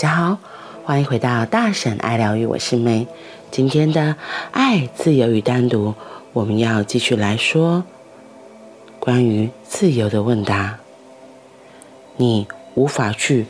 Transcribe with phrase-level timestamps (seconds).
[0.00, 0.38] 大家好，
[0.82, 3.06] 欢迎回到大婶爱疗愈，我是梅。
[3.50, 4.16] 今天的
[4.50, 5.94] 爱、自由与单独，
[6.32, 7.84] 我们要继续来说
[8.98, 10.78] 关于自由的问答。
[12.16, 13.44] 你无法去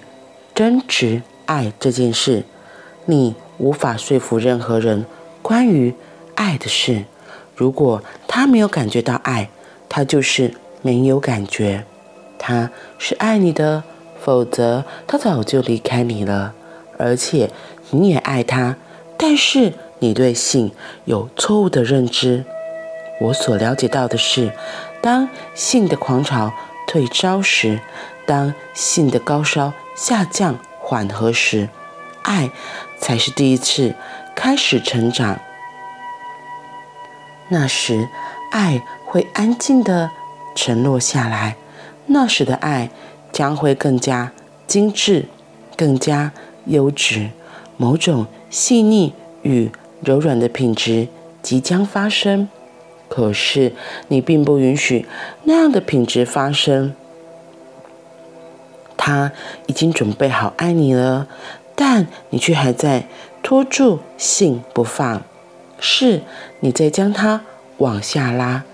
[0.53, 2.43] 争执爱这件事，
[3.05, 5.07] 你无法说服任何人
[5.43, 5.95] 关于
[6.35, 7.05] 爱的事。
[7.55, 9.49] 如果他没有感觉到爱，
[9.89, 11.85] 他就是没有感觉。
[12.41, 13.85] 他是爱你的。
[14.23, 16.55] 否则，他早就离开你了。
[16.99, 17.51] 而且，
[17.91, 18.77] 你也爱他，
[19.17, 20.71] 但是你对性
[21.07, 22.45] 有错误的认知。
[23.23, 24.53] 我所了解到的是，
[25.01, 26.53] 当性的狂潮
[26.87, 27.81] 退烧时，
[28.27, 31.71] 当性的高烧下降缓和时，
[32.23, 32.51] 爱
[32.99, 33.95] 才是第一次
[34.35, 35.41] 开始成长。
[37.49, 38.09] 那时，
[38.51, 40.11] 爱会安静的
[40.55, 41.57] 沉落下来。
[42.07, 42.91] 那时的爱。
[43.41, 44.33] 将会更加
[44.67, 45.25] 精致，
[45.75, 46.31] 更加
[46.67, 47.31] 优质。
[47.79, 49.71] 某种细腻与
[50.05, 51.09] 柔软的品质
[51.41, 52.51] 即将发生，
[53.09, 53.73] 可是
[54.09, 55.07] 你并不允许
[55.45, 56.95] 那样的品质发生。
[58.99, 59.33] 他
[59.65, 61.27] 已经准备好爱你了，
[61.75, 63.07] 但你却还在
[63.43, 65.23] 拖住性不放，
[65.79, 66.21] 是
[66.61, 67.41] 你在将它
[67.79, 68.65] 往下拉。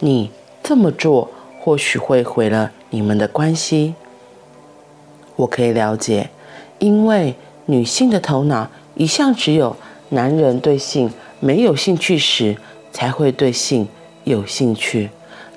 [0.00, 0.32] 你
[0.64, 3.94] 这么做或许会毁了你们的关系。
[5.36, 6.30] 我可以了解，
[6.78, 7.34] 因为
[7.66, 9.76] 女性的头脑一向只有
[10.10, 12.56] 男人对性没有兴趣时
[12.92, 13.86] 才会对性
[14.24, 15.10] 有兴趣。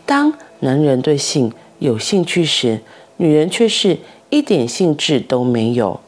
[0.05, 2.81] 当男人对性有兴趣时，
[3.17, 3.97] 女人却是
[4.30, 6.00] 一点兴致都没有。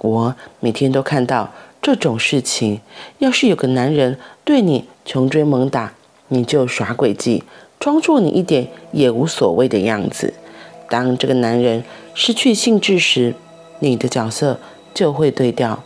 [0.00, 2.80] 我每天都看到这种事情。
[3.18, 5.92] 要是有个男人对你穷追猛打，
[6.28, 7.44] 你就耍诡计，
[7.78, 10.34] 装作你一点也无所谓的样子。
[10.88, 11.84] 当这个男人
[12.14, 13.34] 失去兴致时，
[13.80, 14.58] 你的角色
[14.92, 15.82] 就会对调。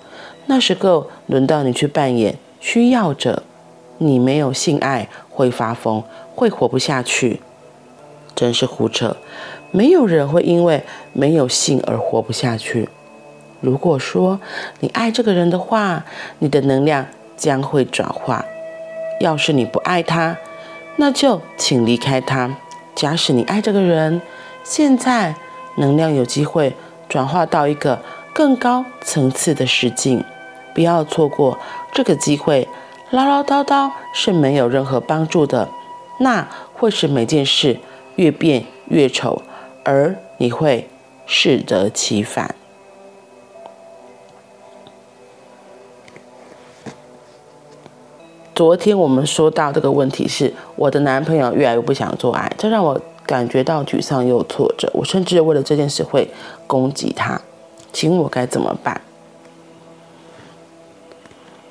[0.46, 3.42] 那时候轮到你去扮演需要者，
[3.98, 6.02] 你没有性爱会发疯，
[6.34, 7.40] 会活不下去。
[8.34, 9.16] 真是胡扯！
[9.70, 10.82] 没有人会因为
[11.12, 12.88] 没有性而活不下去。
[13.60, 14.38] 如果说
[14.80, 16.04] 你爱这个人的话，
[16.40, 18.44] 你的能量将会转化。
[19.20, 20.36] 要是你不爱他，
[20.96, 22.56] 那就请离开他。
[22.94, 24.20] 假使你爱这个人，
[24.62, 25.34] 现在
[25.76, 26.74] 能量有机会
[27.08, 27.98] 转化到一个
[28.34, 30.24] 更高层次的实境，
[30.74, 31.58] 不要错过
[31.92, 32.68] 这个机会。
[33.10, 35.68] 唠唠叨叨是没有任何帮助的，
[36.18, 37.78] 那会使每件事
[38.16, 39.42] 越变越丑，
[39.84, 40.88] 而你会
[41.24, 42.54] 适得其反。
[48.54, 53.00] 昨天我们说到这个问题是，我的男朋友越来越不想做爱，这让我。
[53.26, 56.30] 感觉到沮丧又挫折，我甚至为了这件事会
[56.66, 57.40] 攻击他，
[57.92, 59.00] 请我该怎么办？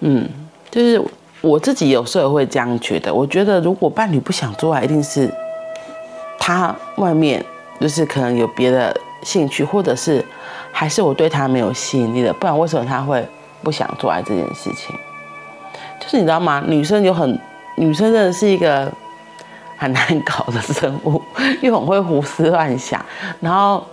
[0.01, 0.29] 嗯，
[0.69, 1.01] 就是
[1.39, 3.13] 我自己有时候会这样觉得。
[3.13, 5.33] 我觉得如果伴侣不想做爱，一定是
[6.37, 7.43] 他外面
[7.79, 10.23] 就是可能有别的兴趣，或者是
[10.73, 13.25] 还是我对他没有吸引力的，不然为什么他会
[13.63, 14.93] 不想做爱这件事情？
[16.01, 16.61] 就是你知道吗？
[16.67, 17.39] 女生有很，
[17.77, 18.91] 女生真的是一个。
[19.77, 21.21] 很难搞的生物，
[21.61, 23.03] 又很会胡思乱想，
[23.39, 23.83] 然后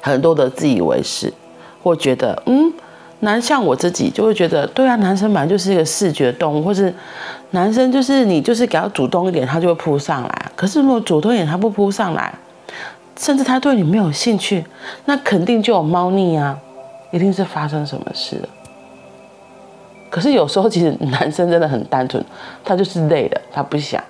[0.00, 1.32] 很多的自以为是，
[1.82, 2.72] 或觉得嗯，
[3.20, 6.94] 男像我自己就会觉得，对啊，男生本来就是一个视觉动物，或是
[7.50, 10.52] 男生就是你就是给他主动一点，他就会扑上来。
[10.54, 12.32] 可是如果主动一点他不扑上来，
[13.16, 14.64] 甚至他对你没有兴趣，
[15.04, 16.56] 那肯定就有猫腻啊，
[17.10, 18.48] 一定是发生什么事了。
[20.08, 22.24] 可是有时候其实男生真的很单纯，
[22.64, 24.02] 他就是累了，他不想。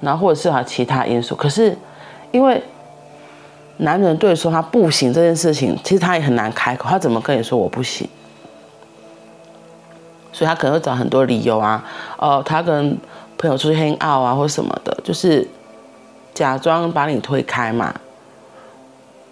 [0.00, 1.76] 然后或者是他其他因素，可是
[2.30, 2.62] 因为
[3.78, 8.08] 男人对说他不行这件事情，其实他也很难开口，他怎么跟你说我不行？
[10.32, 11.84] 所以他可能会找很多理由啊，
[12.16, 12.96] 哦，他跟
[13.36, 15.46] 朋友出去 hang out 啊，或什么的，就是
[16.34, 17.92] 假装把你推开嘛。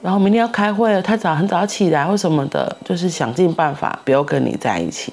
[0.02, 5.12] 然后明天要开会了，他早很早起来或什么的，就是想尽办法不要跟你在一起。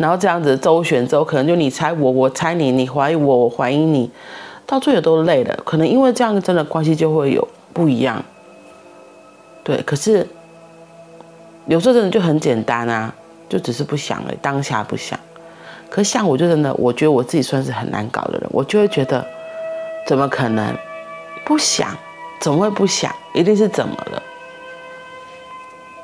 [0.00, 4.10] 然后这样子周旋之后，可能就你猜我，我猜你，你怀疑我，我怀疑你，
[4.64, 5.54] 到最后都累了。
[5.62, 8.24] 可能因为这样真的关系就会有不一样。
[9.62, 10.26] 对，可是
[11.66, 13.14] 有时候真的就很简单啊，
[13.46, 15.20] 就只是不想了，当下不想。
[15.90, 19.22] 可是像我就真的，我觉得我自己算是很难搞的人，我就会觉得
[20.06, 20.74] 怎么可能
[21.44, 21.94] 不想？
[22.40, 23.14] 怎么会不想？
[23.34, 24.22] 一定是怎么了？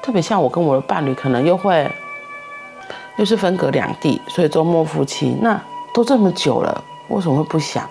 [0.02, 1.90] 特别像我跟我的伴侣，可能又会。
[3.16, 5.60] 又是分隔两地，所以周末夫妻那
[5.94, 7.88] 都这么久了，为什么会不想？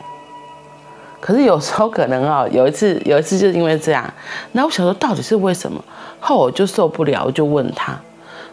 [1.19, 4.13] 可是有时候可能 啊，有一次有一次就是因为这样，
[4.51, 5.83] 那我想说到底是为什么？
[6.19, 7.99] 后我就受不了，我就问他，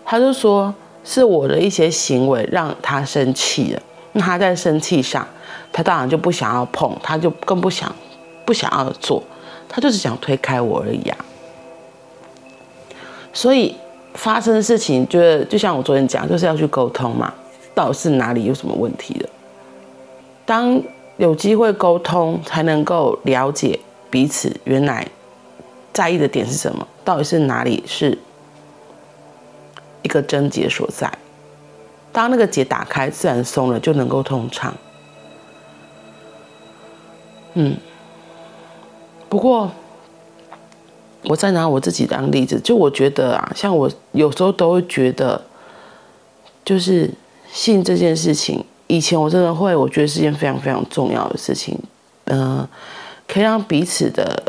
[0.04, 0.74] 他就说
[1.04, 3.82] 是我的一些行为让他生气了。
[4.12, 5.26] 那他在生气上，
[5.72, 7.94] 他当然就不想要碰，他就更不想
[8.44, 9.22] 不想要做，
[9.68, 11.16] 他就是想推开我而已啊。
[13.32, 13.74] 所以
[14.14, 17.32] 发生的事情，就是就像我昨天讲，就是要去沟通嘛，
[17.74, 19.28] 到底是哪里有什么问题的？
[20.44, 20.80] 当
[21.16, 23.78] 有机会沟通，才能够了解
[24.10, 25.06] 彼此原来
[25.92, 28.18] 在意的点是什么，到底是哪里是
[30.02, 31.10] 一个症结所在。
[32.12, 34.74] 当那个结打开，自然松了，就能够通畅。
[37.54, 37.76] 嗯，
[39.28, 39.70] 不过
[41.24, 45.40] 我再拿我自己当例子，就我觉得啊，像我有时候都会觉得，
[46.64, 47.10] 就是
[47.50, 51.78] 性这件事情，以前我真的会，我觉得是件非常非常重要的事情。
[52.24, 52.66] 嗯、
[53.26, 54.42] 可以让彼此的，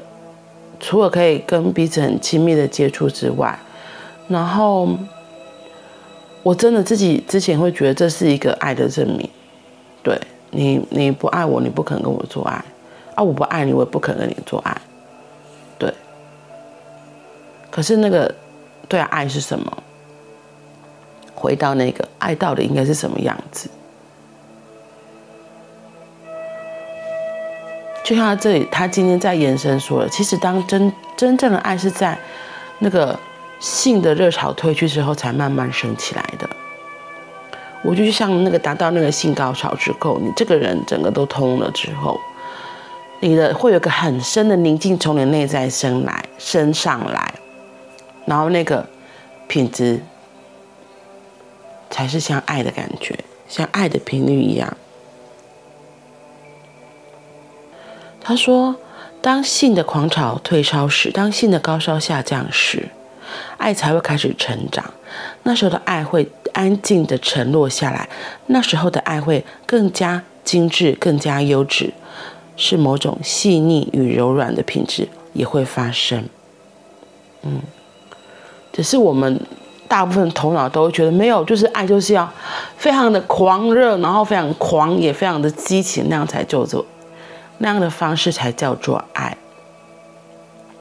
[0.79, 3.57] 除了可以跟彼此很亲密的接触之外，
[4.27, 4.89] 然后。
[6.45, 9.29] 我真的自己之前会觉得这是一个爱的证明，
[10.03, 10.19] 对
[10.51, 12.61] 你，你不爱我，你不可能跟我做爱，
[13.15, 14.81] 啊，我不爱你，我也不可能跟你做爱，
[17.73, 18.33] 可是那个，
[18.87, 19.83] 对，爱是什么？
[21.33, 23.67] 回到那个爱到底应该是什么样子？
[28.03, 32.15] 就像他这里，他今天在延伸说了，其实当真真正的爱是在
[32.77, 33.17] 那个。
[33.59, 36.49] 性的热潮退去之后，才慢慢升起来的。
[37.81, 42.19] 我就像那个达到那个性高潮之后，你这个人整个都通了之后，
[43.21, 47.32] 你的会有个很深的宁静从你内在升来升上来，
[48.25, 48.87] 然后那个
[49.47, 50.01] 品质
[51.89, 53.17] 才是像爱的感觉，
[53.47, 54.77] 像爱的频率一样。
[58.21, 58.75] 他说，
[59.21, 62.89] 当性的狂潮退烧时，当性的高烧下降时。
[63.57, 64.93] 爱才会开始成长，
[65.43, 68.07] 那时候的爱会安静地沉落下来，
[68.47, 71.93] 那时候的爱会更加精致、更加优质，
[72.57, 76.25] 是某种细腻与柔软的品质也会发生。
[77.41, 77.61] 嗯，
[78.73, 79.39] 只是我们
[79.87, 82.29] 大部分头脑都会觉得没有，就是爱就是要
[82.75, 86.83] 非常的狂热，然后非常狂野，非常的激情，那样才叫做，
[87.59, 89.37] 那样的方式才叫做爱。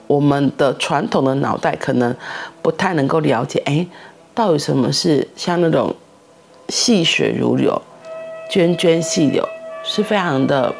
[0.06, 2.16] 我们的传统的脑袋可能
[2.62, 3.86] 不太能够了解，哎，
[4.34, 5.94] 到底什么是像那种
[6.68, 7.80] 细水如流、
[8.50, 9.46] 涓涓细流，
[9.84, 10.74] 是非常的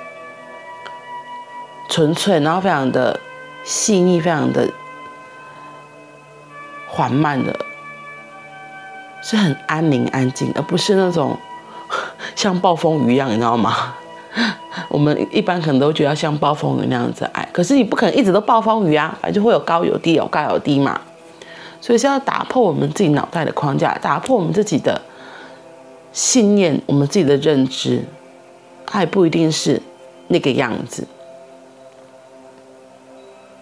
[1.91, 3.21] 纯粹，然后非常的
[3.65, 4.69] 细腻、非常的
[6.93, 7.57] 缓慢的，
[9.23, 11.35] 是很安宁、安静，而不是那种
[12.37, 13.95] 像暴风雨一样，你知道吗？
[14.89, 21.01] 我们一般可能都觉得像暴风雨那样子爱，可是你不可能一直都暴风雨啊，反正就会有高有低，有高有低嘛。
[21.81, 25.01] 所以是要打破我们自己脑袋的框架，打破我们自己的
[26.13, 28.05] 信念，我们自己的认知，
[28.93, 29.81] 爱不一定是
[30.29, 31.07] 那个样子。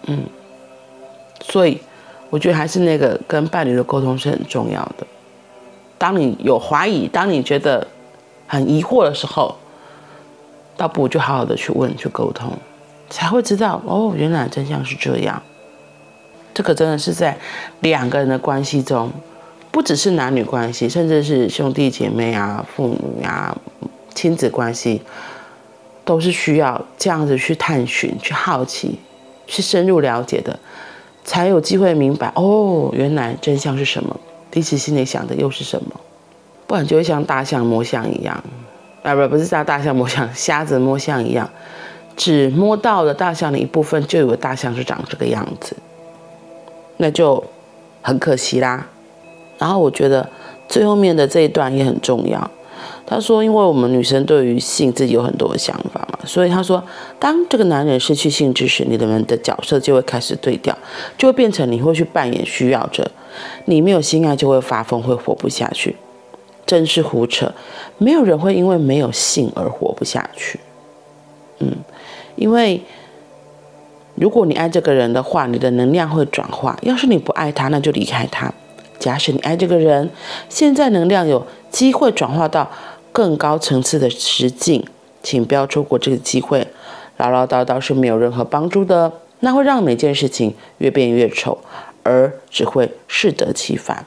[0.07, 0.25] 嗯，
[1.41, 1.81] 所以
[2.31, 5.05] 我觉得还是那个跟伴侣的沟通是很重要的。
[5.99, 7.85] 当你有怀疑，当你觉得
[8.47, 9.55] 很疑惑的时候。
[10.77, 12.51] 倒不如就好好的去问、去沟通，
[13.07, 15.39] 才会知道哦，原来真相是这样。
[16.55, 17.37] 这个真的是在
[17.81, 19.11] 两个人的关系中，
[19.69, 23.55] 不只是男女关系，甚至是兄弟姐妹啊、父母啊、
[24.15, 25.03] 亲子关系，
[26.03, 28.97] 都是需要这样子去探寻、去好奇、
[29.45, 30.57] 去深入了解的，
[31.23, 35.91] 才有机会明白哦，原来真相是什么，彼此心里想的又是什么，
[36.67, 38.43] 不然就会像大象摸象一样。
[39.03, 41.49] 啊不不是像大象摸象，瞎子摸象一样，
[42.15, 45.75] 只摸到了大象的一部分，就以为大象是长这个样子，
[46.97, 47.43] 那就
[48.01, 48.87] 很可惜啦。
[49.57, 50.27] 然后我觉得
[50.67, 52.51] 最后面的这一段也很重要。
[53.05, 56.83] 他说，因为我们女生对于性自己有很多的想法嘛，所以他说，
[57.19, 60.77] 当这个男人失去兴致时，你们的角色就会开始对调，
[61.17, 63.09] 就会变成你会去扮演需要者，
[63.65, 65.95] 你没有性爱就会发疯，会活不下去。
[66.65, 67.51] 真是胡扯！
[67.97, 70.57] 没有人会因为没有性而活不下去。
[71.59, 71.69] 嗯，
[72.37, 72.81] 因为
[74.15, 78.53] 如果你爱这个人的话，你的能量会转化；要是你不爱他，那就离开他。
[79.01, 80.09] 假使你爱这个人，
[80.47, 82.71] 现在能量有机会转化到
[83.11, 84.85] 更高层次的实境，
[85.23, 86.65] 请不要错过这个机会。
[87.17, 91.57] 唠唠叨叨是没有任何帮助的，那会让每件事情越变越丑，
[92.03, 94.05] 而只会适得其反。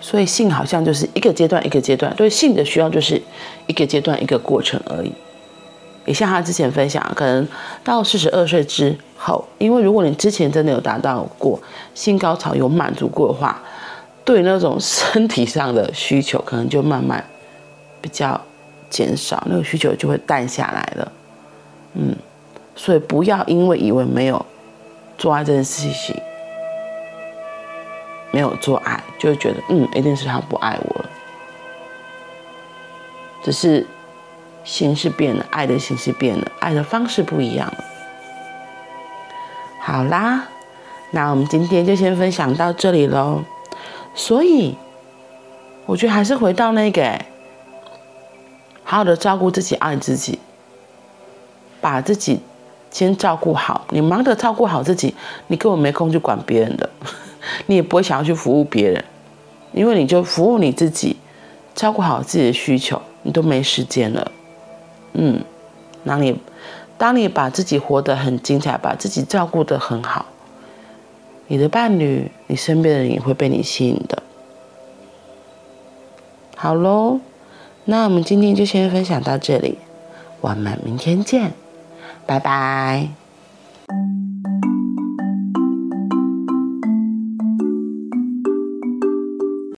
[0.00, 3.20] 所以性好像就是一个阶段一个阶段，对性的需要就是
[3.66, 5.12] 一个阶段一个过程而已。
[6.06, 7.46] 也像他之前分享，可能
[7.84, 11.60] 到四十二岁之后，因为如果你之前真的有达到过
[11.94, 13.60] 性高潮，有满足过的话，
[14.24, 17.24] 对那种身体上的需求，可能就慢慢
[18.00, 18.40] 比较
[18.88, 21.12] 减少，那个需求就会淡下来了。
[21.94, 22.14] 嗯，
[22.76, 24.46] 所以不要因为以为没有
[25.18, 26.16] 做爱这件事情，
[28.30, 31.10] 没有做爱，就会觉得嗯，一定是他不爱我了，
[33.42, 33.84] 只是。
[34.66, 37.84] 形式变了，爱的形式变了，爱的方式不一样了。
[39.80, 40.48] 好啦，
[41.12, 43.44] 那我们今天就先分享到这里喽。
[44.14, 44.76] 所以，
[45.86, 47.20] 我觉得还是回到那个，
[48.82, 50.40] 好好的照顾自己，爱自己，
[51.80, 52.40] 把自己
[52.90, 53.86] 先照顾好。
[53.90, 55.14] 你忙着照顾好自己，
[55.46, 56.90] 你根本没空去管别人的，
[57.66, 59.04] 你也不会想要去服务别人，
[59.72, 61.16] 因为你就服务你自己，
[61.76, 64.32] 照顾好自己的需求，你都没时间了。
[65.14, 65.42] 嗯，
[66.04, 66.40] 当你
[66.98, 70.26] 当你把自己活得很精彩，把自己照顾得很好，
[71.46, 74.22] 你的伴侣、你身边的人也会被你吸引的。
[76.56, 77.20] 好喽，
[77.84, 79.78] 那我们今天就先分享到这里，
[80.40, 81.52] 我们明天见，
[82.24, 83.25] 拜拜。